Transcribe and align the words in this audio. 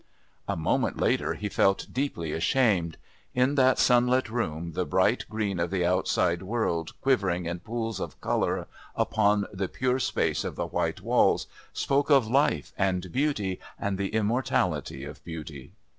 A 0.47 0.57
moment 0.57 0.97
later 0.99 1.35
he 1.35 1.47
felt 1.47 1.85
deeply 1.93 2.31
ashamed. 2.31 2.97
In 3.35 3.53
that 3.53 3.77
sunlit 3.77 4.31
room 4.31 4.71
the 4.71 4.83
bright 4.83 5.25
green 5.29 5.59
of 5.59 5.69
the 5.69 5.85
outside 5.85 6.41
world 6.41 6.93
quivering 7.01 7.45
in 7.45 7.59
pools 7.59 7.99
of 7.99 8.19
colour 8.19 8.65
upon 8.95 9.45
the 9.53 9.67
pure 9.67 9.99
space 9.99 10.43
of 10.43 10.55
the 10.55 10.65
white 10.65 11.01
walls 11.01 11.45
spoke 11.71 12.09
of 12.09 12.25
life 12.25 12.73
and 12.79 13.11
beauty 13.11 13.59
and 13.77 13.99
the 13.99 14.09
immortality 14.15 15.03
of 15.05 15.23
beauty. 15.23 15.73